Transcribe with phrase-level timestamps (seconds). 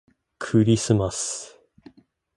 [0.39, 1.59] クリスマス